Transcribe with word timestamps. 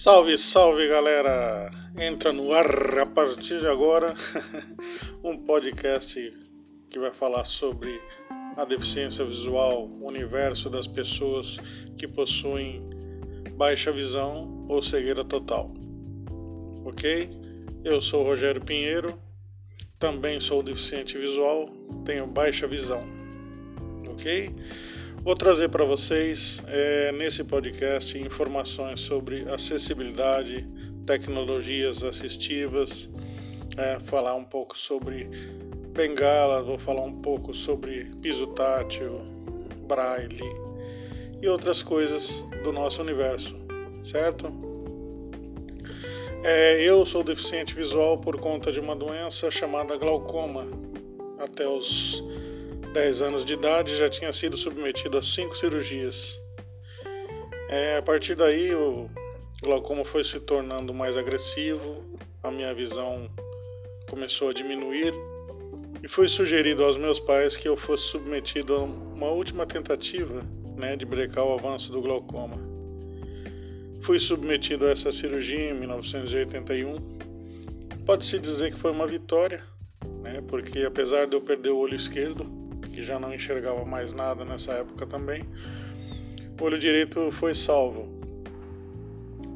Salve, 0.00 0.38
salve 0.38 0.86
galera! 0.86 1.68
Entra 1.98 2.32
no 2.32 2.52
ar 2.52 3.00
a 3.00 3.04
partir 3.04 3.58
de 3.58 3.66
agora 3.66 4.14
um 5.24 5.36
podcast 5.36 6.32
que 6.88 7.00
vai 7.00 7.10
falar 7.10 7.44
sobre 7.44 8.00
a 8.56 8.64
deficiência 8.64 9.24
visual, 9.24 9.88
o 9.88 10.06
universo 10.06 10.70
das 10.70 10.86
pessoas 10.86 11.58
que 11.96 12.06
possuem 12.06 12.80
baixa 13.56 13.90
visão 13.90 14.64
ou 14.68 14.80
cegueira 14.84 15.24
total. 15.24 15.74
Ok? 16.84 17.28
Eu 17.82 18.00
sou 18.00 18.22
Rogério 18.22 18.64
Pinheiro, 18.64 19.20
também 19.98 20.40
sou 20.40 20.62
deficiente 20.62 21.18
visual, 21.18 21.68
tenho 22.04 22.24
baixa 22.24 22.68
visão. 22.68 23.02
Ok? 24.12 24.54
Vou 25.28 25.36
trazer 25.36 25.68
para 25.68 25.84
vocês 25.84 26.62
é, 26.68 27.12
nesse 27.12 27.44
podcast 27.44 28.18
informações 28.18 29.02
sobre 29.02 29.46
acessibilidade, 29.50 30.66
tecnologias 31.04 32.02
assistivas, 32.02 33.10
é, 33.76 34.00
falar 34.00 34.34
um 34.36 34.44
pouco 34.44 34.78
sobre 34.78 35.28
bengala, 35.92 36.62
vou 36.62 36.78
falar 36.78 37.02
um 37.02 37.20
pouco 37.20 37.52
sobre 37.52 38.06
piso 38.22 38.46
tátil, 38.46 39.20
braille 39.86 40.40
e 41.42 41.46
outras 41.46 41.82
coisas 41.82 42.40
do 42.64 42.72
nosso 42.72 43.02
universo, 43.02 43.54
certo? 44.02 44.46
É, 46.42 46.80
eu 46.82 47.04
sou 47.04 47.22
deficiente 47.22 47.74
visual 47.74 48.16
por 48.16 48.40
conta 48.40 48.72
de 48.72 48.80
uma 48.80 48.96
doença 48.96 49.50
chamada 49.50 49.94
glaucoma. 49.98 50.64
Até 51.38 51.68
os 51.68 52.24
10 52.92 53.22
anos 53.22 53.44
de 53.44 53.54
idade, 53.54 53.96
já 53.96 54.08
tinha 54.08 54.32
sido 54.32 54.56
submetido 54.56 55.18
a 55.18 55.22
cinco 55.22 55.56
cirurgias. 55.56 56.40
É, 57.68 57.98
a 57.98 58.02
partir 58.02 58.34
daí, 58.34 58.74
o 58.74 59.08
glaucoma 59.62 60.04
foi 60.04 60.24
se 60.24 60.40
tornando 60.40 60.94
mais 60.94 61.16
agressivo, 61.16 62.02
a 62.42 62.50
minha 62.50 62.72
visão 62.72 63.30
começou 64.08 64.48
a 64.48 64.52
diminuir 64.54 65.12
e 66.02 66.08
foi 66.08 66.28
sugerido 66.28 66.82
aos 66.82 66.96
meus 66.96 67.20
pais 67.20 67.56
que 67.56 67.68
eu 67.68 67.76
fosse 67.76 68.04
submetido 68.04 68.74
a 68.74 68.78
uma 68.78 69.26
última 69.28 69.66
tentativa 69.66 70.42
né, 70.76 70.96
de 70.96 71.04
brecar 71.04 71.44
o 71.44 71.52
avanço 71.52 71.92
do 71.92 72.00
glaucoma. 72.00 72.56
Fui 74.00 74.18
submetido 74.18 74.86
a 74.86 74.90
essa 74.90 75.12
cirurgia 75.12 75.72
em 75.72 75.74
1981. 75.74 77.18
Pode-se 78.06 78.38
dizer 78.38 78.72
que 78.72 78.78
foi 78.78 78.92
uma 78.92 79.06
vitória, 79.06 79.62
né, 80.22 80.42
porque 80.48 80.80
apesar 80.80 81.26
de 81.26 81.36
eu 81.36 81.40
perder 81.40 81.70
o 81.70 81.78
olho 81.78 81.94
esquerdo, 81.94 82.57
que 82.98 83.04
já 83.04 83.16
não 83.16 83.32
enxergava 83.32 83.84
mais 83.84 84.12
nada 84.12 84.44
nessa 84.44 84.72
época 84.72 85.06
também. 85.06 85.44
O 86.60 86.64
olho 86.64 86.76
direito 86.76 87.30
foi 87.30 87.54
salvo, 87.54 88.08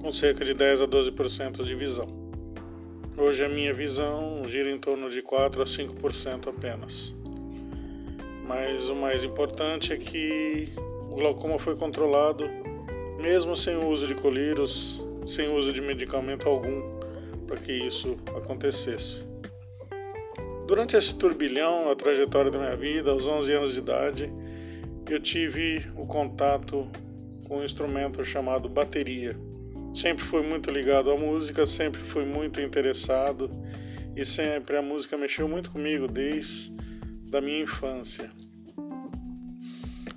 com 0.00 0.12
cerca 0.12 0.44
de 0.44 0.54
10 0.54 0.82
a 0.82 0.86
12% 0.86 1.64
de 1.64 1.74
visão. 1.74 2.06
Hoje 3.18 3.44
a 3.44 3.48
minha 3.48 3.74
visão 3.74 4.48
gira 4.48 4.70
em 4.70 4.78
torno 4.78 5.10
de 5.10 5.20
4 5.20 5.60
a 5.62 5.64
5% 5.64 6.48
apenas. 6.48 7.12
Mas 8.46 8.88
o 8.88 8.94
mais 8.94 9.24
importante 9.24 9.92
é 9.92 9.96
que 9.96 10.72
o 11.10 11.16
glaucoma 11.16 11.58
foi 11.58 11.74
controlado 11.74 12.48
mesmo 13.20 13.56
sem 13.56 13.74
o 13.74 13.88
uso 13.88 14.06
de 14.06 14.14
colírios, 14.14 15.04
sem 15.26 15.48
o 15.48 15.56
uso 15.56 15.72
de 15.72 15.80
medicamento 15.80 16.48
algum 16.48 17.00
para 17.48 17.56
que 17.56 17.72
isso 17.72 18.16
acontecesse. 18.36 19.33
Durante 20.66 20.96
esse 20.96 21.14
turbilhão, 21.14 21.90
a 21.90 21.94
trajetória 21.94 22.50
da 22.50 22.58
minha 22.58 22.74
vida, 22.74 23.10
aos 23.10 23.26
11 23.26 23.52
anos 23.52 23.72
de 23.74 23.80
idade, 23.80 24.32
eu 25.10 25.20
tive 25.20 25.84
o 25.94 26.06
contato 26.06 26.90
com 27.46 27.58
um 27.58 27.64
instrumento 27.64 28.24
chamado 28.24 28.66
bateria. 28.66 29.36
Sempre 29.94 30.24
fui 30.24 30.42
muito 30.42 30.70
ligado 30.70 31.10
à 31.10 31.18
música, 31.18 31.66
sempre 31.66 32.00
fui 32.00 32.24
muito 32.24 32.62
interessado 32.62 33.50
e 34.16 34.24
sempre 34.24 34.78
a 34.78 34.82
música 34.82 35.18
mexeu 35.18 35.46
muito 35.46 35.70
comigo 35.70 36.08
desde 36.08 36.74
da 37.28 37.42
minha 37.42 37.60
infância. 37.60 38.30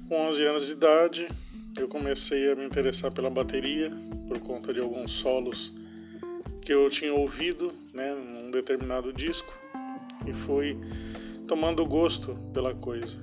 Com 0.08 0.16
11 0.30 0.46
anos 0.46 0.66
de 0.66 0.72
idade, 0.72 1.28
eu 1.78 1.90
comecei 1.90 2.50
a 2.50 2.56
me 2.56 2.64
interessar 2.64 3.14
pela 3.14 3.30
bateria 3.30 3.92
por 4.30 4.40
conta 4.40 4.74
de 4.74 4.80
alguns 4.80 5.12
solos 5.12 5.74
que 6.62 6.74
eu 6.74 6.90
tinha 6.90 7.14
ouvido, 7.14 7.74
né, 7.94 8.16
num 8.16 8.50
determinado 8.50 9.12
disco 9.12 9.67
e 10.26 10.34
fui 10.34 10.78
tomando 11.48 11.86
gosto 11.86 12.36
pela 12.54 12.74
coisa. 12.74 13.18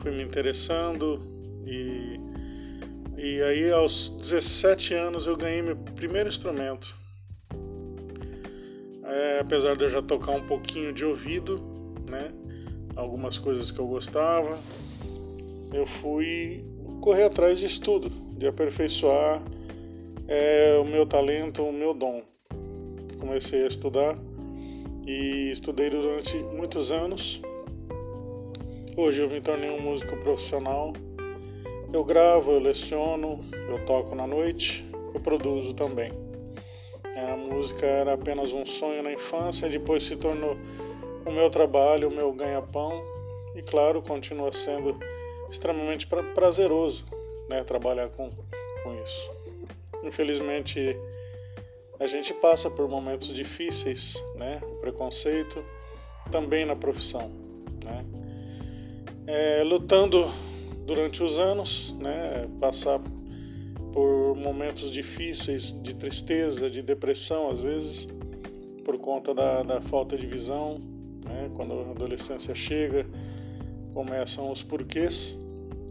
Fui 0.00 0.10
me 0.10 0.22
interessando 0.22 1.20
e, 1.66 2.18
e 3.16 3.42
aí 3.42 3.70
aos 3.70 4.10
17 4.16 4.94
anos 4.94 5.26
eu 5.26 5.36
ganhei 5.36 5.62
meu 5.62 5.76
primeiro 5.76 6.28
instrumento. 6.28 6.94
É, 9.04 9.40
apesar 9.40 9.76
de 9.76 9.84
eu 9.84 9.90
já 9.90 10.00
tocar 10.00 10.32
um 10.32 10.46
pouquinho 10.46 10.92
de 10.92 11.04
ouvido, 11.04 11.56
né, 12.08 12.32
algumas 12.96 13.38
coisas 13.38 13.70
que 13.70 13.78
eu 13.78 13.86
gostava, 13.86 14.58
eu 15.72 15.86
fui 15.86 16.64
correr 17.00 17.24
atrás 17.24 17.58
de 17.58 17.66
estudo, 17.66 18.10
de 18.36 18.46
aperfeiçoar 18.46 19.42
é, 20.26 20.78
o 20.80 20.84
meu 20.84 21.04
talento, 21.04 21.62
o 21.62 21.72
meu 21.72 21.92
dom. 21.92 22.22
Comecei 23.18 23.64
a 23.64 23.68
estudar 23.68 24.16
e 25.06 25.50
estudei 25.50 25.90
durante 25.90 26.36
muitos 26.36 26.92
anos. 26.92 27.40
Hoje 28.96 29.22
eu 29.22 29.28
me 29.28 29.40
tornei 29.40 29.70
um 29.70 29.80
músico 29.80 30.16
profissional. 30.18 30.92
Eu 31.92 32.04
gravo, 32.04 32.52
eu 32.52 32.58
leciono, 32.58 33.40
eu 33.68 33.84
toco 33.84 34.14
na 34.14 34.26
noite, 34.26 34.84
eu 35.14 35.20
produzo 35.20 35.74
também. 35.74 36.12
A 37.16 37.36
música 37.36 37.84
era 37.84 38.14
apenas 38.14 38.52
um 38.52 38.64
sonho 38.64 39.02
na 39.02 39.12
infância, 39.12 39.68
depois 39.68 40.04
se 40.04 40.16
tornou 40.16 40.56
o 41.26 41.30
meu 41.30 41.50
trabalho, 41.50 42.08
o 42.08 42.14
meu 42.14 42.32
ganha-pão 42.32 43.02
e, 43.54 43.62
claro, 43.62 44.00
continua 44.00 44.52
sendo 44.52 44.98
extremamente 45.50 46.06
prazeroso 46.34 47.04
né, 47.48 47.62
trabalhar 47.62 48.08
com, 48.08 48.30
com 48.82 49.02
isso. 49.02 49.30
Infelizmente, 50.02 50.96
a 52.02 52.06
gente 52.08 52.34
passa 52.34 52.68
por 52.68 52.88
momentos 52.88 53.32
difíceis, 53.32 54.22
né? 54.34 54.60
Preconceito 54.80 55.64
também 56.32 56.64
na 56.64 56.74
profissão, 56.74 57.30
né? 57.84 58.04
É, 59.24 59.62
lutando 59.62 60.28
durante 60.84 61.22
os 61.22 61.38
anos, 61.38 61.94
né? 62.00 62.48
Passar 62.58 63.00
por 63.92 64.34
momentos 64.34 64.90
difíceis 64.90 65.70
de 65.82 65.94
tristeza, 65.94 66.68
de 66.68 66.82
depressão 66.82 67.50
às 67.50 67.60
vezes, 67.60 68.08
por 68.84 68.98
conta 68.98 69.32
da, 69.32 69.62
da 69.62 69.80
falta 69.80 70.16
de 70.16 70.26
visão, 70.26 70.80
né? 71.24 71.50
Quando 71.54 71.72
a 71.72 71.90
adolescência 71.92 72.52
chega, 72.52 73.06
começam 73.94 74.50
os 74.50 74.60
porquês, 74.60 75.38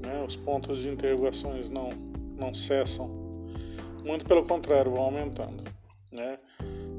né? 0.02 0.22
Os 0.28 0.36
pontos 0.36 0.82
de 0.82 0.90
interrogações 0.90 1.70
não 1.70 2.12
não 2.38 2.56
cessam, 2.56 3.08
muito 4.04 4.26
pelo 4.26 4.44
contrário, 4.44 4.92
vão 4.92 5.04
aumentando? 5.04 5.71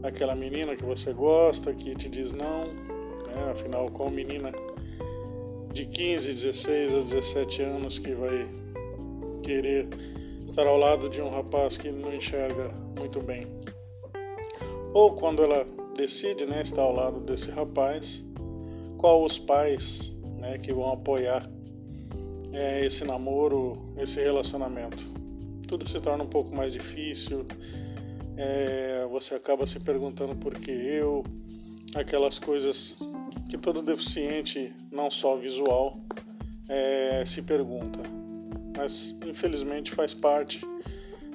Aquela 0.02 0.34
menina 0.34 0.74
que 0.74 0.84
você 0.84 1.12
gosta, 1.12 1.72
que 1.72 1.94
te 1.94 2.08
diz 2.08 2.32
não, 2.32 2.64
né? 2.64 3.50
Afinal, 3.52 3.88
qual 3.90 4.10
menina 4.10 4.52
de 5.72 5.86
15, 5.86 6.28
16 6.32 6.94
ou 6.94 7.02
17 7.04 7.62
anos 7.62 7.98
que 7.98 8.12
vai 8.12 8.46
querer 9.42 9.88
estar 10.46 10.66
ao 10.66 10.76
lado 10.76 11.08
de 11.08 11.20
um 11.20 11.28
rapaz 11.28 11.76
que 11.76 11.90
não 11.90 12.12
enxerga 12.14 12.68
muito 12.98 13.20
bem? 13.20 13.46
Ou 14.92 15.14
quando 15.14 15.42
ela 15.42 15.66
decide, 15.96 16.44
né, 16.46 16.62
estar 16.62 16.82
ao 16.82 16.94
lado 16.94 17.20
desse 17.20 17.50
rapaz, 17.50 18.24
qual 18.98 19.24
os 19.24 19.38
pais, 19.38 20.12
né, 20.38 20.58
que 20.58 20.72
vão 20.72 20.92
apoiar 20.92 21.48
é, 22.52 22.84
esse 22.84 23.04
namoro, 23.04 23.72
esse 23.96 24.20
relacionamento? 24.20 25.04
Tudo 25.66 25.88
se 25.88 25.98
torna 26.00 26.24
um 26.24 26.28
pouco 26.28 26.54
mais 26.54 26.72
difícil, 26.72 27.46
é, 28.36 29.06
você 29.10 29.34
acaba 29.34 29.66
se 29.66 29.78
perguntando 29.80 30.34
por 30.36 30.54
que 30.54 30.70
eu, 30.70 31.22
aquelas 31.94 32.38
coisas 32.38 32.96
que 33.48 33.58
todo 33.58 33.82
deficiente, 33.82 34.72
não 34.90 35.10
só 35.10 35.36
visual, 35.36 35.98
é, 36.68 37.24
se 37.26 37.42
pergunta. 37.42 38.00
Mas 38.76 39.14
infelizmente 39.26 39.90
faz 39.90 40.14
parte 40.14 40.60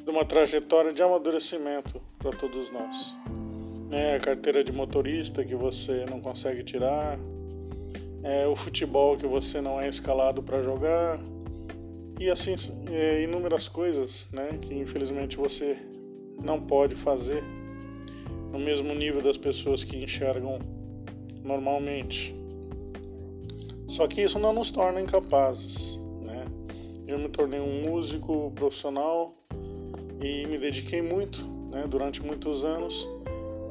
de 0.04 0.10
uma 0.10 0.26
trajetória 0.26 0.92
de 0.92 1.02
amadurecimento 1.02 2.02
para 2.18 2.32
todos 2.32 2.72
nós. 2.72 3.16
É 3.92 4.16
a 4.16 4.20
carteira 4.20 4.64
de 4.64 4.72
motorista 4.72 5.44
que 5.44 5.56
você 5.56 6.06
não 6.10 6.20
consegue 6.20 6.64
tirar, 6.64 7.18
é 8.24 8.48
o 8.48 8.56
futebol 8.56 9.16
que 9.16 9.26
você 9.26 9.62
não 9.62 9.80
é 9.80 9.88
escalado 9.88 10.44
para 10.44 10.62
jogar 10.62 11.20
e 12.20 12.30
assim 12.30 12.56
é, 12.92 13.24
inúmeras 13.24 13.68
coisas, 13.68 14.28
né, 14.32 14.58
que 14.62 14.74
infelizmente 14.74 15.38
você 15.38 15.78
não 16.42 16.60
pode 16.62 16.96
fazer 16.96 17.44
no 18.52 18.60
mesmo 18.60 18.94
nível 18.94 19.22
das 19.22 19.38
pessoas 19.38 19.84
que 19.84 19.98
enxergam 19.98 20.60
normalmente. 21.44 22.36
Só 23.88 24.08
que 24.08 24.22
isso 24.22 24.38
não 24.38 24.54
nos 24.54 24.72
torna 24.72 25.02
incapazes, 25.02 26.00
né? 26.22 26.46
Eu 27.08 27.18
me 27.18 27.30
tornei 27.30 27.60
um 27.60 27.90
músico 27.90 28.52
profissional 28.56 29.34
e 30.22 30.46
me 30.48 30.58
dediquei 30.58 31.02
muito, 31.02 31.42
né, 31.72 31.86
durante 31.88 32.22
muitos 32.22 32.64
anos 32.64 33.08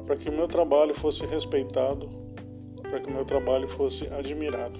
para 0.05 0.15
que 0.15 0.29
o 0.29 0.31
meu 0.31 0.47
trabalho 0.47 0.95
fosse 0.95 1.25
respeitado, 1.25 2.07
para 2.81 2.99
que 2.99 3.09
o 3.09 3.13
meu 3.13 3.25
trabalho 3.25 3.67
fosse 3.67 4.07
admirado. 4.07 4.79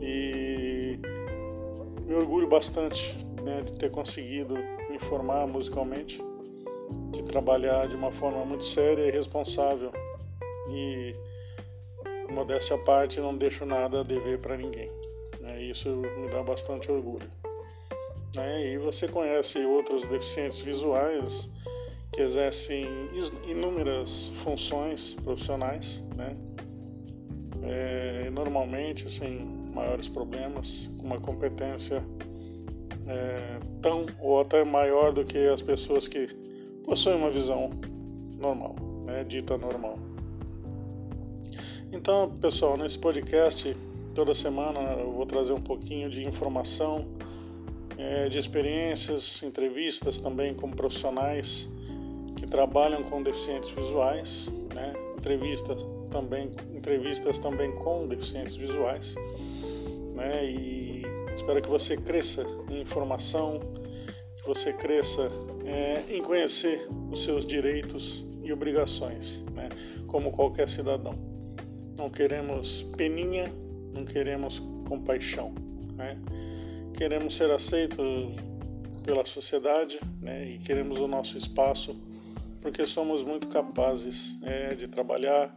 E 0.00 0.98
me 2.06 2.14
orgulho 2.14 2.46
bastante 2.46 3.16
né, 3.42 3.62
de 3.62 3.72
ter 3.72 3.90
conseguido 3.90 4.54
me 4.90 4.98
formar 4.98 5.46
musicalmente, 5.46 6.22
trabalhar 7.28 7.86
de 7.86 7.94
uma 7.94 8.10
forma 8.10 8.44
muito 8.44 8.64
séria 8.64 9.06
e 9.06 9.10
responsável. 9.10 9.92
E, 10.70 11.14
modéstia 12.30 12.76
à 12.76 12.78
parte, 12.78 13.20
não 13.20 13.36
deixo 13.36 13.64
nada 13.64 14.00
a 14.00 14.02
dever 14.02 14.38
para 14.38 14.56
ninguém. 14.56 14.90
Né, 15.40 15.62
isso 15.62 15.88
me 15.88 16.28
dá 16.28 16.42
bastante 16.42 16.90
orgulho. 16.90 17.28
Né, 18.34 18.72
e 18.72 18.78
você 18.78 19.06
conhece 19.06 19.64
outros 19.64 20.06
deficientes 20.06 20.60
visuais 20.60 21.48
que 22.12 22.22
exercem 22.22 22.86
inúmeras 23.46 24.26
funções 24.42 25.14
profissionais, 25.14 26.02
né? 26.16 26.36
É, 27.62 28.30
normalmente 28.30 29.10
sem 29.10 29.40
maiores 29.74 30.08
problemas, 30.08 30.88
com 30.98 31.06
uma 31.06 31.20
competência 31.20 32.02
é, 33.06 33.60
tão 33.82 34.06
ou 34.20 34.40
até 34.40 34.64
maior 34.64 35.12
do 35.12 35.24
que 35.24 35.38
as 35.48 35.60
pessoas 35.62 36.08
que 36.08 36.28
possuem 36.88 37.16
uma 37.16 37.28
visão 37.28 37.70
normal, 38.38 38.74
né, 39.04 39.22
dita 39.22 39.58
normal. 39.58 39.98
Então, 41.92 42.30
pessoal, 42.40 42.78
nesse 42.78 42.98
podcast, 42.98 43.76
toda 44.14 44.34
semana 44.34 44.80
eu 44.94 45.12
vou 45.12 45.26
trazer 45.26 45.52
um 45.52 45.60
pouquinho 45.60 46.08
de 46.08 46.26
informação, 46.26 47.06
é, 47.98 48.30
de 48.30 48.38
experiências, 48.38 49.42
entrevistas 49.42 50.18
também 50.18 50.54
com 50.54 50.70
profissionais 50.70 51.68
que 52.36 52.46
trabalham 52.46 53.02
com 53.02 53.22
deficientes 53.22 53.70
visuais, 53.70 54.48
né? 54.74 54.94
entrevistas 55.18 55.84
também 56.10 56.50
entrevistas 56.74 57.38
também 57.38 57.70
com 57.76 58.08
deficientes 58.08 58.56
visuais, 58.56 59.14
né? 60.14 60.50
E 60.50 61.02
espero 61.34 61.60
que 61.60 61.68
você 61.68 61.98
cresça 61.98 62.46
em 62.70 62.80
informação, 62.80 63.60
você 64.48 64.72
cresça 64.72 65.28
é, 65.66 66.04
em 66.08 66.22
conhecer 66.22 66.88
os 67.12 67.22
seus 67.22 67.44
direitos 67.44 68.24
e 68.42 68.50
obrigações, 68.50 69.44
né? 69.52 69.68
Como 70.06 70.32
qualquer 70.32 70.70
cidadão. 70.70 71.14
Não 71.94 72.08
queremos 72.08 72.82
peninha, 72.96 73.52
não 73.92 74.06
queremos 74.06 74.58
compaixão, 74.88 75.54
né? 75.94 76.18
Queremos 76.94 77.36
ser 77.36 77.50
aceitos 77.50 78.34
pela 79.04 79.26
sociedade, 79.26 80.00
né? 80.18 80.52
E 80.52 80.58
queremos 80.60 80.98
o 80.98 81.06
nosso 81.06 81.36
espaço 81.36 81.94
porque 82.62 82.86
somos 82.86 83.22
muito 83.22 83.48
capazes 83.48 84.34
é, 84.42 84.74
de 84.74 84.88
trabalhar, 84.88 85.54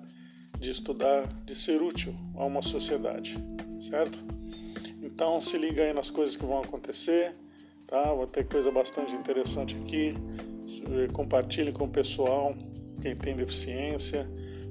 de 0.60 0.70
estudar, 0.70 1.32
de 1.46 1.56
ser 1.56 1.82
útil 1.82 2.14
a 2.36 2.44
uma 2.44 2.62
sociedade, 2.62 3.38
certo? 3.90 4.20
Então 5.02 5.40
se 5.40 5.58
liga 5.58 5.82
aí 5.82 5.94
nas 5.94 6.12
coisas 6.12 6.36
que 6.36 6.46
vão 6.46 6.62
acontecer, 6.62 7.38
tá? 7.92 8.14
Vai 8.14 8.26
ter 8.28 8.48
coisa 8.48 8.72
bastante 8.72 9.14
interessante 9.14 9.76
aqui. 9.76 10.16
Compartilhe 11.14 11.72
com 11.74 11.84
o 11.84 11.90
pessoal, 11.90 12.56
quem 13.02 13.16
tem 13.16 13.36
deficiência, 13.36 14.28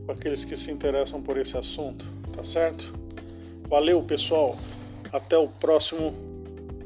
com 0.06 0.12
aqueles 0.12 0.44
que 0.44 0.56
se 0.56 0.70
interessam 0.72 1.22
por 1.22 1.36
esse 1.36 1.56
assunto, 1.56 2.04
tá 2.34 2.42
certo? 2.42 2.92
Valeu, 3.68 4.02
pessoal. 4.02 4.56
Até 5.12 5.36
o 5.36 5.46
próximo 5.46 6.12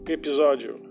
episódio. 0.08 0.83